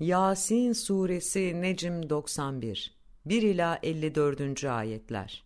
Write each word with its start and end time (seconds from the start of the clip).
Yasin 0.00 0.72
Suresi 0.72 1.60
Necm 1.60 2.10
91 2.10 2.96
1 3.26 3.42
ila 3.42 3.78
54. 3.82 4.64
ayetler. 4.64 5.44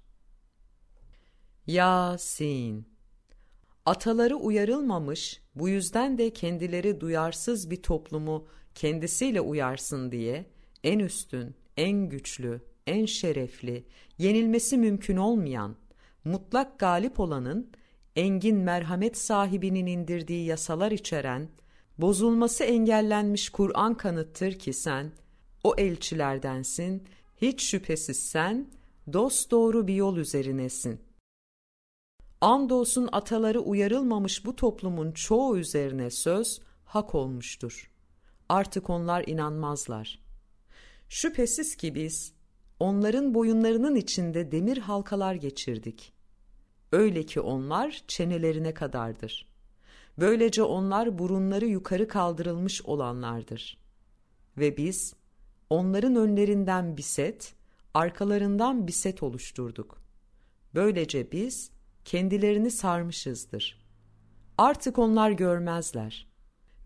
Yasin 1.67 2.87
Ataları 3.87 4.37
uyarılmamış, 4.37 5.43
bu 5.55 5.69
yüzden 5.69 6.19
de 6.19 6.33
kendileri 6.33 7.01
duyarsız 7.01 7.71
bir 7.71 7.83
toplumu 7.83 8.47
kendisiyle 8.75 9.41
uyarsın 9.41 10.13
diye 10.13 10.47
en 10.85 10.99
üstün, 10.99 11.55
en 11.77 12.09
güçlü, 12.09 12.61
en 12.87 13.07
şerefli, 13.07 13.85
yenilmesi 14.19 14.79
mümkün 14.79 15.17
olmayan, 15.17 15.77
mutlak 16.25 16.79
galip 16.79 17.21
olanın, 17.21 17.71
engin 18.17 18.57
merhamet 18.57 19.19
sahibinin 19.19 19.87
indirdiği 19.87 20.47
yasalar 20.47 20.93
içeren, 20.93 21.49
bozulması 21.99 22.65
engellenmiş 22.65 23.51
Kur'an 23.51 23.95
kanıttır 23.95 24.53
ki 24.59 24.73
sen, 24.73 25.13
o 25.65 25.75
elçilerdensin, 25.79 27.05
hiç 27.37 27.63
şüphesiz 27.63 28.19
sen, 28.19 28.71
dost 29.13 29.51
doğru 29.51 29.87
bir 29.87 29.95
yol 29.95 30.17
üzerinesin. 30.17 31.01
Andolsun 32.41 33.09
ataları 33.13 33.61
uyarılmamış 33.61 34.47
bu 34.47 34.57
toplumun 34.57 35.13
çoğu 35.13 35.59
üzerine 35.59 36.11
söz, 36.11 36.61
hak 36.85 37.15
olmuştur. 37.15 37.91
Artık 38.49 38.91
onlar 38.91 39.25
inanmazlar. 39.27 40.23
Şüphesiz 41.09 41.77
ki 41.77 41.95
biz, 41.95 42.33
onların 42.81 43.35
boyunlarının 43.35 43.97
içinde 43.97 44.53
demir 44.53 44.79
halkalar 44.79 45.35
geçirdik. 45.35 46.13
Öyle 46.93 47.27
ki 47.27 47.41
onlar 47.41 48.05
çenelerine 48.09 48.75
kadardır. 48.75 49.52
Böylece 50.19 50.63
onlar 50.63 51.19
burunları 51.19 51.67
yukarı 51.67 52.09
kaldırılmış 52.09 52.83
olanlardır. 52.83 53.79
Ve 54.59 54.77
biz 54.77 55.15
onların 55.71 56.17
önlerinden 56.17 56.97
bir 56.97 57.03
set, 57.03 57.55
arkalarından 57.95 58.87
bir 58.87 58.93
set 58.93 59.23
oluşturduk. 59.23 60.03
Böylece 60.75 61.33
biz 61.33 61.71
kendilerini 62.05 62.71
sarmışızdır. 62.71 63.83
Artık 64.59 64.99
onlar 64.99 65.31
görmezler. 65.31 66.33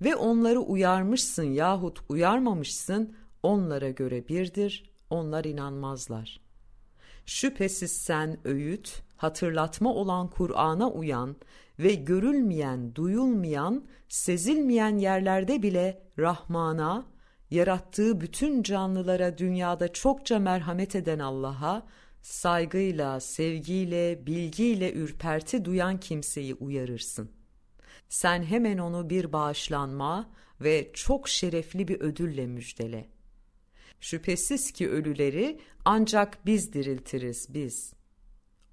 Ve 0.01 0.17
onları 0.17 0.61
uyarmışsın 0.61 1.45
yahut 1.45 2.01
uyarmamışsın 2.09 3.17
onlara 3.43 3.91
göre 3.91 4.29
birdir, 4.29 4.91
onlar 5.11 5.45
inanmazlar. 5.45 6.41
Şüphesiz 7.27 7.93
sen 7.93 8.39
öğüt, 8.45 9.03
hatırlatma 9.17 9.95
olan 9.95 10.31
Kur'an'a 10.31 10.91
uyan 10.91 11.37
ve 11.79 11.95
görülmeyen, 11.95 12.95
duyulmayan, 12.95 13.87
sezilmeyen 14.09 14.99
yerlerde 14.99 15.63
bile 15.63 16.03
Rahman'a, 16.19 17.07
yarattığı 17.51 18.21
bütün 18.21 18.63
canlılara 18.63 19.39
dünyada 19.39 19.93
çokça 19.93 20.39
merhamet 20.39 20.97
eden 20.97 21.19
Allah'a, 21.19 21.87
saygıyla, 22.23 23.21
sevgiyle, 23.21 24.27
bilgiyle 24.27 24.93
ürperti 24.93 25.65
duyan 25.65 26.01
kimseyi 26.01 26.55
uyarırsın. 26.55 27.31
Sen 28.09 28.43
hemen 28.43 28.79
onu 28.79 29.11
bir 29.11 29.33
bağışlanma 29.33 30.31
ve 30.61 30.91
çok 30.95 31.29
şerefli 31.29 31.89
bir 31.89 32.01
ödülle 32.01 32.47
müjdele. 32.47 33.09
Şüphesiz 34.01 34.73
ki 34.73 34.91
ölüleri 34.91 35.61
ancak 35.85 36.47
biz 36.47 36.73
diriltiriz 36.73 37.55
biz. 37.55 37.93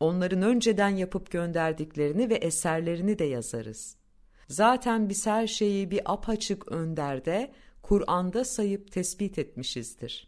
Onların 0.03 0.41
önceden 0.41 0.89
yapıp 0.89 1.31
gönderdiklerini 1.31 2.29
ve 2.29 2.35
eserlerini 2.35 3.19
de 3.19 3.23
yazarız. 3.23 3.95
Zaten 4.47 5.09
biz 5.09 5.27
her 5.27 5.47
şeyi 5.47 5.91
bir 5.91 6.01
apaçık 6.05 6.71
önderde, 6.71 7.51
Kur'an'da 7.81 8.45
sayıp 8.45 8.91
tespit 8.91 9.39
etmişizdir. 9.39 10.27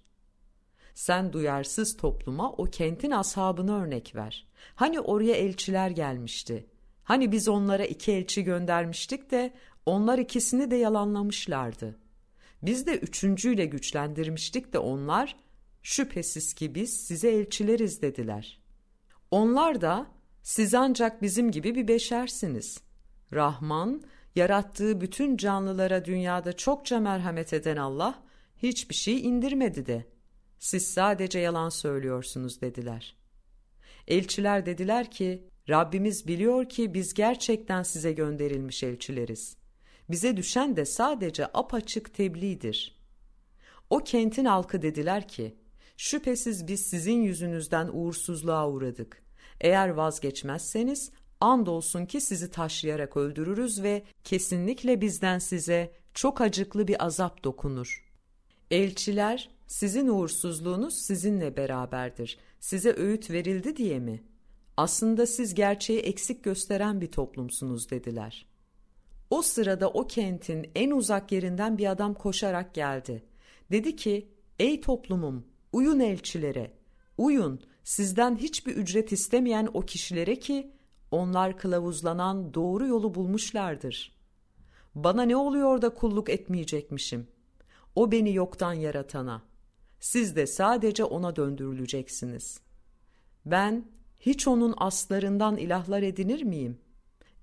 Sen 0.93 1.33
duyarsız 1.33 1.97
topluma 1.97 2.51
o 2.51 2.63
kentin 2.63 3.11
ashabını 3.11 3.83
örnek 3.83 4.15
ver. 4.15 4.47
Hani 4.75 4.99
oraya 4.99 5.35
elçiler 5.35 5.89
gelmişti. 5.89 6.65
Hani 7.03 7.31
biz 7.31 7.47
onlara 7.47 7.85
iki 7.85 8.11
elçi 8.11 8.43
göndermiştik 8.43 9.31
de 9.31 9.53
onlar 9.85 10.17
ikisini 10.17 10.71
de 10.71 10.75
yalanlamışlardı. 10.75 11.99
Biz 12.61 12.87
de 12.87 12.97
üçüncüyle 12.97 13.65
güçlendirmiştik 13.65 14.73
de 14.73 14.79
onlar 14.79 15.35
şüphesiz 15.83 16.53
ki 16.53 16.75
biz 16.75 17.07
size 17.07 17.29
elçileriz 17.29 18.01
dediler. 18.01 18.64
Onlar 19.35 19.81
da 19.81 20.07
siz 20.43 20.73
ancak 20.73 21.21
bizim 21.21 21.51
gibi 21.51 21.75
bir 21.75 21.87
beşersiniz. 21.87 22.77
Rahman, 23.33 24.03
yarattığı 24.35 25.01
bütün 25.01 25.37
canlılara 25.37 26.05
dünyada 26.05 26.53
çokça 26.53 26.99
merhamet 26.99 27.53
eden 27.53 27.77
Allah, 27.77 28.23
hiçbir 28.57 28.95
şey 28.95 29.21
indirmedi 29.21 29.85
de. 29.85 30.05
Siz 30.59 30.87
sadece 30.87 31.39
yalan 31.39 31.69
söylüyorsunuz 31.69 32.61
dediler. 32.61 33.15
Elçiler 34.07 34.65
dediler 34.65 35.11
ki, 35.11 35.49
Rabbimiz 35.69 36.27
biliyor 36.27 36.69
ki 36.69 36.93
biz 36.93 37.13
gerçekten 37.13 37.83
size 37.83 38.11
gönderilmiş 38.11 38.83
elçileriz. 38.83 39.57
Bize 40.09 40.37
düşen 40.37 40.75
de 40.75 40.85
sadece 40.85 41.47
apaçık 41.53 42.13
tebliğdir. 42.13 43.01
O 43.89 43.99
kentin 43.99 44.45
halkı 44.45 44.81
dediler 44.81 45.27
ki, 45.27 45.55
şüphesiz 45.97 46.67
biz 46.67 46.81
sizin 46.81 47.21
yüzünüzden 47.21 47.89
uğursuzluğa 47.93 48.69
uğradık. 48.69 49.24
Eğer 49.61 49.89
vazgeçmezseniz 49.89 51.11
andolsun 51.41 52.05
ki 52.05 52.21
sizi 52.21 52.51
taşlayarak 52.51 53.17
öldürürüz 53.17 53.83
ve 53.83 54.03
kesinlikle 54.23 55.01
bizden 55.01 55.39
size 55.39 55.91
çok 56.13 56.41
acıklı 56.41 56.87
bir 56.87 57.05
azap 57.05 57.43
dokunur. 57.43 58.05
Elçiler, 58.71 59.49
sizin 59.67 60.07
uğursuzluğunuz 60.07 60.95
sizinle 60.95 61.57
beraberdir. 61.57 62.37
Size 62.59 62.95
öğüt 62.97 63.31
verildi 63.31 63.77
diye 63.77 63.99
mi? 63.99 64.23
Aslında 64.77 65.25
siz 65.25 65.53
gerçeği 65.53 65.99
eksik 65.99 66.43
gösteren 66.43 67.01
bir 67.01 67.11
toplumsunuz 67.11 67.89
dediler. 67.89 68.45
O 69.29 69.41
sırada 69.41 69.89
o 69.89 70.07
kentin 70.07 70.71
en 70.75 70.91
uzak 70.91 71.31
yerinden 71.31 71.77
bir 71.77 71.91
adam 71.91 72.13
koşarak 72.13 72.73
geldi. 72.73 73.23
Dedi 73.71 73.95
ki, 73.95 74.29
ey 74.59 74.81
toplumum, 74.81 75.45
uyun 75.73 75.99
elçilere, 75.99 76.71
uyun 77.17 77.61
sizden 77.85 78.35
hiçbir 78.35 78.75
ücret 78.75 79.11
istemeyen 79.11 79.69
o 79.73 79.81
kişilere 79.81 80.39
ki 80.39 80.71
onlar 81.11 81.57
kılavuzlanan 81.57 82.53
doğru 82.53 82.87
yolu 82.87 83.15
bulmuşlardır. 83.15 84.15
Bana 84.95 85.23
ne 85.23 85.35
oluyor 85.35 85.81
da 85.81 85.89
kulluk 85.89 86.29
etmeyecekmişim? 86.29 87.27
O 87.95 88.11
beni 88.11 88.33
yoktan 88.33 88.73
yaratana. 88.73 89.41
Siz 89.99 90.35
de 90.35 90.47
sadece 90.47 91.03
ona 91.03 91.35
döndürüleceksiniz. 91.35 92.59
Ben 93.45 93.85
hiç 94.19 94.47
onun 94.47 94.73
aslarından 94.77 95.57
ilahlar 95.57 96.01
edinir 96.01 96.43
miyim? 96.43 96.77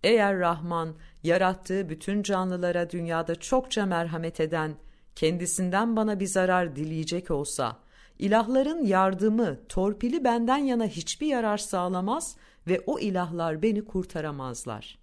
Eğer 0.03 0.39
Rahman 0.39 0.95
yarattığı 1.23 1.89
bütün 1.89 2.23
canlılara 2.23 2.91
dünyada 2.91 3.35
çokça 3.35 3.87
merhamet 3.87 4.41
eden, 4.41 4.75
kendisinden 5.15 5.97
bana 5.97 6.21
bir 6.21 6.27
zarar 6.27 6.77
dileyecek 6.77 7.31
olsa, 7.31 7.82
ilahların 8.19 8.85
yardımı, 8.85 9.59
torpili 9.69 10.25
benden 10.25 10.57
yana 10.57 10.87
hiçbir 10.87 11.27
yarar 11.27 11.59
sağlamaz 11.59 12.37
ve 12.67 12.81
o 12.87 12.99
ilahlar 12.99 13.63
beni 13.63 13.85
kurtaramazlar. 13.85 14.99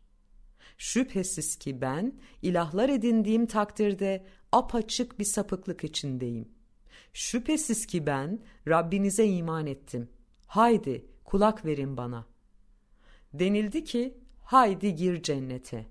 Şüphesiz 0.77 1.55
ki 1.55 1.81
ben 1.81 2.13
ilahlar 2.41 2.89
edindiğim 2.89 3.45
takdirde 3.45 4.25
apaçık 4.51 5.19
bir 5.19 5.25
sapıklık 5.25 5.83
içindeyim. 5.83 6.47
Şüphesiz 7.13 7.85
ki 7.85 8.05
ben 8.05 8.39
Rabbinize 8.67 9.25
iman 9.25 9.67
ettim. 9.67 10.09
Haydi 10.47 11.05
kulak 11.25 11.65
verin 11.65 11.97
bana. 11.97 12.25
Denildi 13.33 13.83
ki 13.83 14.17
haydi 14.43 14.95
gir 14.95 15.23
cennete. 15.23 15.85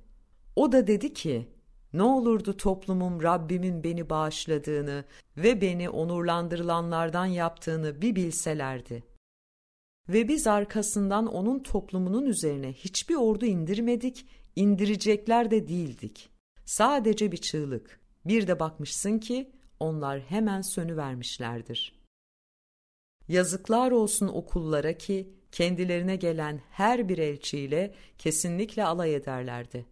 O 0.56 0.72
da 0.72 0.86
dedi 0.86 1.14
ki 1.14 1.48
ne 1.92 2.02
olurdu 2.02 2.56
toplumum 2.56 3.22
Rabbimin 3.22 3.84
beni 3.84 4.10
bağışladığını 4.10 5.04
ve 5.36 5.60
beni 5.60 5.90
onurlandırılanlardan 5.90 7.26
yaptığını 7.26 8.02
bir 8.02 8.16
bilselerdi. 8.16 9.04
Ve 10.08 10.28
biz 10.28 10.46
arkasından 10.46 11.26
onun 11.26 11.62
toplumunun 11.62 12.26
üzerine 12.26 12.72
hiçbir 12.72 13.14
ordu 13.14 13.46
indirmedik, 13.46 14.26
indirecekler 14.56 15.50
de 15.50 15.68
değildik. 15.68 16.28
Sadece 16.64 17.32
bir 17.32 17.36
çığlık. 17.36 18.00
Bir 18.24 18.46
de 18.46 18.60
bakmışsın 18.60 19.18
ki 19.18 19.50
onlar 19.80 20.20
hemen 20.20 20.60
sönüvermişlerdir. 20.60 21.98
Yazıklar 23.28 23.90
olsun 23.90 24.28
okullara 24.28 24.92
ki 24.92 25.32
kendilerine 25.52 26.16
gelen 26.16 26.60
her 26.70 27.08
bir 27.08 27.18
elçiyle 27.18 27.94
kesinlikle 28.18 28.84
alay 28.84 29.14
ederlerdi. 29.14 29.86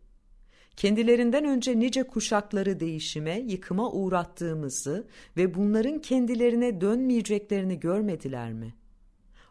Kendilerinden 0.76 1.44
önce 1.44 1.78
nice 1.78 2.02
kuşakları 2.02 2.80
değişime, 2.80 3.40
yıkıma 3.40 3.92
uğrattığımızı 3.92 5.08
ve 5.36 5.54
bunların 5.54 5.98
kendilerine 5.98 6.80
dönmeyeceklerini 6.80 7.80
görmediler 7.80 8.52
mi? 8.52 8.74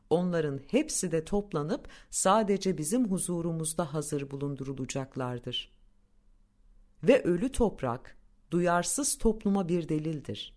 Onların 0.09 0.59
hepsi 0.67 1.11
de 1.11 1.25
toplanıp 1.25 1.87
sadece 2.09 2.77
bizim 2.77 3.11
huzurumuzda 3.11 3.93
hazır 3.93 4.31
bulundurulacaklardır. 4.31 5.71
Ve 7.03 7.23
ölü 7.23 7.51
toprak, 7.51 8.17
duyarsız 8.51 9.17
topluma 9.17 9.69
bir 9.69 9.89
delildir. 9.89 10.55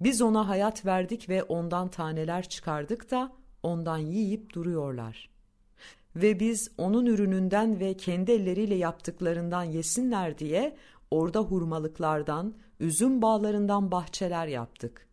Biz 0.00 0.22
ona 0.22 0.48
hayat 0.48 0.86
verdik 0.86 1.28
ve 1.28 1.42
ondan 1.42 1.88
taneler 1.88 2.48
çıkardık 2.48 3.10
da 3.10 3.32
ondan 3.62 3.98
yiyip 3.98 4.54
duruyorlar. 4.54 5.30
Ve 6.16 6.40
biz 6.40 6.70
onun 6.78 7.06
ürününden 7.06 7.80
ve 7.80 7.96
kendi 7.96 8.32
elleriyle 8.32 8.74
yaptıklarından 8.74 9.64
yesinler 9.64 10.38
diye 10.38 10.76
orada 11.10 11.40
hurmalıklardan, 11.40 12.54
üzüm 12.80 13.22
bağlarından 13.22 13.90
bahçeler 13.90 14.46
yaptık. 14.46 15.06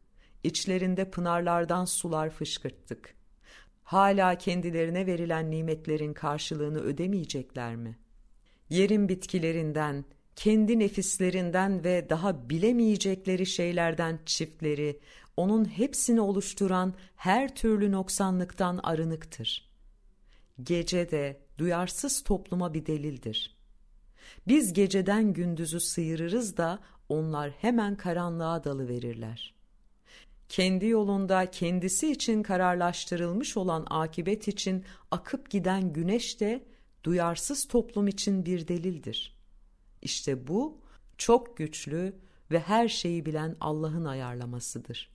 İçlerinde 0.44 1.12
pınarlardan 1.12 1.86
sular 1.86 2.30
fışkırttık. 2.30 3.16
Hala 3.84 4.36
kendilerine 4.36 5.06
verilen 5.06 5.52
nimetlerin 5.52 6.14
karşılığını 6.14 6.80
ödemeyecekler 6.80 7.76
mi? 7.76 7.98
Yerin 8.70 9.10
bitkilerinden, 9.10 10.06
kendi 10.36 10.80
nefislerinden 10.80 11.84
ve 11.84 12.10
daha 12.10 12.50
bilemeyecekleri 12.50 13.46
şeylerden 13.46 14.20
çiftleri, 14.26 15.00
onun 15.38 15.66
hepsini 15.66 16.22
oluşturan 16.22 16.94
her 17.16 17.56
türlü 17.56 17.92
noksanlıktan 17.92 18.80
arınıktır. 18.84 19.69
Gece 20.64 21.12
de 21.12 21.42
duyarsız 21.58 22.24
topluma 22.24 22.74
bir 22.74 22.86
delildir. 22.86 23.58
Biz 24.48 24.74
geceden 24.74 25.34
gündüzü 25.34 25.80
sıyırırız 25.80 26.58
da 26.58 26.80
onlar 27.10 27.52
hemen 27.52 27.96
karanlığa 27.96 28.64
dalı 28.64 28.88
verirler. 28.88 29.54
Kendi 30.50 30.86
yolunda 30.86 31.52
kendisi 31.52 32.12
için 32.12 32.44
kararlaştırılmış 32.44 33.58
olan 33.58 33.88
akibet 33.90 34.48
için 34.48 34.86
akıp 35.12 35.50
giden 35.50 35.94
güneş 35.94 36.40
de 36.40 36.66
duyarsız 37.04 37.68
toplum 37.68 38.08
için 38.08 38.46
bir 38.46 38.68
delildir.'' 38.68 39.40
İşte 40.02 40.48
bu 40.48 40.82
çok 41.18 41.58
güçlü 41.58 42.16
ve 42.52 42.60
her 42.60 42.88
şeyi 42.88 43.26
bilen 43.26 43.56
Allah'ın 43.60 44.06
ayarlamasıdır. 44.06 45.10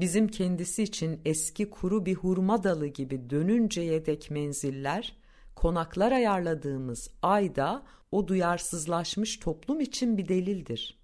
Bizim 0.00 0.28
kendisi 0.28 0.82
için 0.82 1.20
eski 1.24 1.70
kuru 1.70 2.06
bir 2.06 2.14
hurma 2.14 2.64
dalı 2.64 2.86
gibi 2.86 3.30
dönünceye 3.30 4.06
dek 4.06 4.30
menziller, 4.30 5.16
konaklar 5.54 6.12
ayarladığımız 6.12 7.10
ayda 7.22 7.82
o 8.12 8.28
duyarsızlaşmış 8.28 9.36
toplum 9.36 9.80
için 9.80 10.18
bir 10.18 10.28
delildir. 10.28 10.98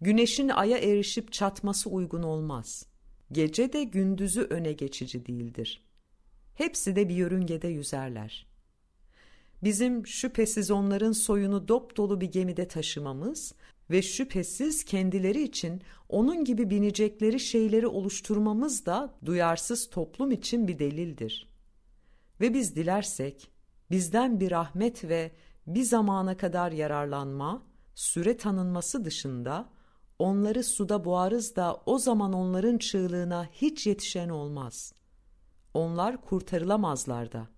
Güneşin 0.00 0.48
aya 0.48 0.78
erişip 0.78 1.32
çatması 1.32 1.90
uygun 1.90 2.22
olmaz. 2.22 2.86
Gece 3.32 3.72
de 3.72 3.84
gündüzü 3.84 4.42
öne 4.42 4.72
geçici 4.72 5.26
değildir. 5.26 5.84
Hepsi 6.54 6.96
de 6.96 7.08
bir 7.08 7.14
yörüngede 7.14 7.68
yüzerler. 7.68 8.46
Bizim 9.64 10.06
şüphesiz 10.06 10.70
onların 10.70 11.12
soyunu 11.12 11.68
dop 11.68 11.96
dolu 11.96 12.20
bir 12.20 12.32
gemide 12.32 12.68
taşımamız 12.68 13.54
ve 13.90 14.02
şüphesiz 14.02 14.84
kendileri 14.84 15.42
için 15.42 15.82
onun 16.08 16.44
gibi 16.44 16.70
binecekleri 16.70 17.40
şeyleri 17.40 17.86
oluşturmamız 17.86 18.86
da 18.86 19.14
duyarsız 19.24 19.90
toplum 19.90 20.30
için 20.30 20.68
bir 20.68 20.78
delildir. 20.78 21.48
Ve 22.40 22.54
biz 22.54 22.76
dilersek 22.76 23.50
bizden 23.90 24.40
bir 24.40 24.50
rahmet 24.50 25.04
ve 25.04 25.32
bir 25.66 25.82
zamana 25.82 26.36
kadar 26.36 26.72
yararlanma, 26.72 27.62
süre 27.94 28.36
tanınması 28.36 29.04
dışında 29.04 29.68
onları 30.18 30.64
suda 30.64 31.04
boğarız 31.04 31.56
da 31.56 31.82
o 31.86 31.98
zaman 31.98 32.32
onların 32.32 32.78
çığlığına 32.78 33.48
hiç 33.52 33.86
yetişen 33.86 34.28
olmaz. 34.28 34.92
Onlar 35.74 36.20
kurtarılamazlar 36.20 37.32
da. 37.32 37.48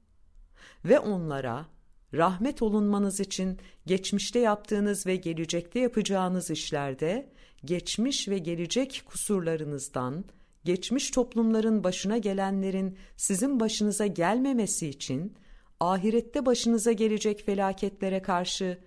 Ve 0.84 0.98
onlara 0.98 1.66
rahmet 2.14 2.62
olunmanız 2.62 3.20
için 3.20 3.58
geçmişte 3.86 4.38
yaptığınız 4.38 5.06
ve 5.06 5.16
gelecekte 5.16 5.80
yapacağınız 5.80 6.50
işlerde 6.50 7.28
geçmiş 7.64 8.28
ve 8.28 8.38
gelecek 8.38 9.02
kusurlarınızdan, 9.06 10.24
geçmiş 10.64 11.10
toplumların 11.10 11.84
başına 11.84 12.18
gelenlerin 12.18 12.96
sizin 13.16 13.60
başınıza 13.60 14.06
gelmemesi 14.06 14.88
için 14.88 15.34
ahirette 15.80 16.46
başınıza 16.46 16.92
gelecek 16.92 17.42
felaketlere 17.46 18.22
karşı 18.22 18.78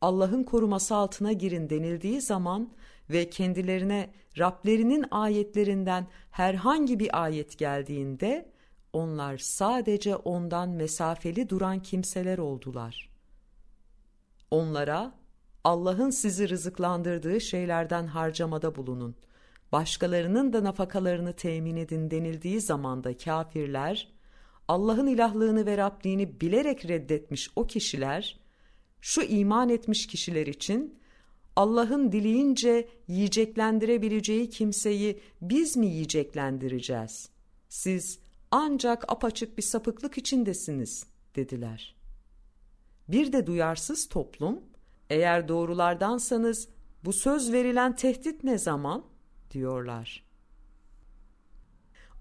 Allah'ın 0.00 0.44
koruması 0.44 0.94
altına 0.94 1.32
girin 1.32 1.70
denildiği 1.70 2.20
zaman 2.20 2.72
ve 3.10 3.30
kendilerine 3.30 4.10
Rablerinin 4.38 5.04
ayetlerinden 5.10 6.06
herhangi 6.30 6.98
bir 6.98 7.22
ayet 7.22 7.58
geldiğinde 7.58 8.49
onlar 8.92 9.38
sadece 9.38 10.16
ondan 10.16 10.68
mesafeli 10.68 11.48
duran 11.48 11.82
kimseler 11.82 12.38
oldular. 12.38 13.10
Onlara 14.50 15.14
Allah'ın 15.64 16.10
sizi 16.10 16.48
rızıklandırdığı 16.48 17.40
şeylerden 17.40 18.06
harcamada 18.06 18.74
bulunun. 18.74 19.16
Başkalarının 19.72 20.52
da 20.52 20.64
nafakalarını 20.64 21.32
temin 21.32 21.76
edin 21.76 22.10
denildiği 22.10 22.60
zamanda 22.60 23.16
kafirler, 23.16 24.08
Allah'ın 24.68 25.06
ilahlığını 25.06 25.66
ve 25.66 25.76
Rabliğini 25.76 26.40
bilerek 26.40 26.88
reddetmiş 26.88 27.50
o 27.56 27.66
kişiler, 27.66 28.40
şu 29.00 29.22
iman 29.22 29.68
etmiş 29.68 30.06
kişiler 30.06 30.46
için 30.46 31.00
Allah'ın 31.56 32.12
dileyince 32.12 32.88
yiyeceklendirebileceği 33.08 34.50
kimseyi 34.50 35.20
biz 35.42 35.76
mi 35.76 35.86
yiyeceklendireceğiz? 35.86 37.28
Siz 37.68 38.18
ancak 38.50 39.12
apaçık 39.12 39.58
bir 39.58 39.62
sapıklık 39.62 40.18
içindesiniz 40.18 41.06
dediler. 41.36 41.96
Bir 43.08 43.32
de 43.32 43.46
duyarsız 43.46 44.08
toplum 44.08 44.60
eğer 45.10 45.48
doğrulardansanız 45.48 46.68
bu 47.04 47.12
söz 47.12 47.52
verilen 47.52 47.96
tehdit 47.96 48.44
ne 48.44 48.58
zaman 48.58 49.04
diyorlar. 49.50 50.24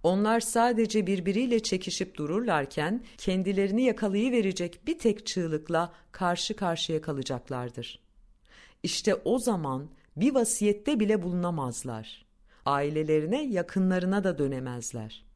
Onlar 0.03 0.39
sadece 0.39 1.07
birbiriyle 1.07 1.59
çekişip 1.59 2.17
dururlarken 2.17 3.03
kendilerini 3.17 3.83
yakalayıverecek 3.83 4.87
bir 4.87 4.99
tek 4.99 5.25
çığlıkla 5.25 5.93
karşı 6.11 6.55
karşıya 6.55 7.01
kalacaklardır. 7.01 7.99
İşte 8.83 9.15
o 9.15 9.39
zaman 9.39 9.89
bir 10.15 10.35
vasiyette 10.35 10.99
bile 10.99 11.23
bulunamazlar. 11.23 12.25
Ailelerine, 12.65 13.43
yakınlarına 13.43 14.23
da 14.23 14.37
dönemezler 14.37 15.28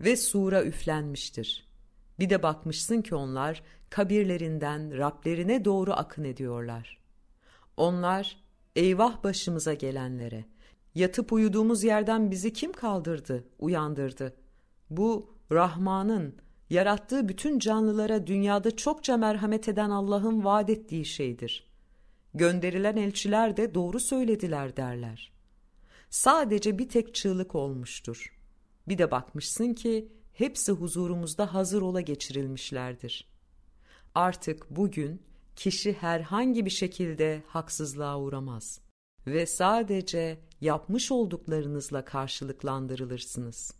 ve 0.00 0.16
sura 0.16 0.64
üflenmiştir. 0.64 1.68
Bir 2.18 2.30
de 2.30 2.42
bakmışsın 2.42 3.02
ki 3.02 3.14
onlar 3.14 3.62
kabirlerinden 3.90 4.98
Rablerine 4.98 5.64
doğru 5.64 5.92
akın 5.92 6.24
ediyorlar. 6.24 6.98
Onlar 7.76 8.36
eyvah 8.76 9.24
başımıza 9.24 9.74
gelenlere, 9.74 10.44
yatıp 10.94 11.32
uyuduğumuz 11.32 11.84
yerden 11.84 12.30
bizi 12.30 12.52
kim 12.52 12.72
kaldırdı, 12.72 13.44
uyandırdı? 13.58 14.36
Bu 14.90 15.34
Rahman'ın, 15.52 16.36
yarattığı 16.70 17.28
bütün 17.28 17.58
canlılara 17.58 18.26
dünyada 18.26 18.76
çokça 18.76 19.16
merhamet 19.16 19.68
eden 19.68 19.90
Allah'ın 19.90 20.44
vaat 20.44 20.70
ettiği 20.70 21.04
şeydir. 21.04 21.70
Gönderilen 22.34 22.96
elçiler 22.96 23.56
de 23.56 23.74
doğru 23.74 24.00
söylediler 24.00 24.76
derler. 24.76 25.32
Sadece 26.10 26.78
bir 26.78 26.88
tek 26.88 27.14
çığlık 27.14 27.54
olmuştur.'' 27.54 28.39
Bir 28.90 28.98
de 28.98 29.10
bakmışsın 29.10 29.74
ki 29.74 30.08
hepsi 30.32 30.72
huzurumuzda 30.72 31.54
hazır 31.54 31.82
ola 31.82 32.00
geçirilmişlerdir. 32.00 33.28
Artık 34.14 34.70
bugün 34.70 35.22
kişi 35.56 35.92
herhangi 35.92 36.64
bir 36.64 36.70
şekilde 36.70 37.42
haksızlığa 37.46 38.20
uğramaz 38.20 38.80
ve 39.26 39.46
sadece 39.46 40.40
yapmış 40.60 41.12
olduklarınızla 41.12 42.04
karşılıklandırılırsınız.'' 42.04 43.79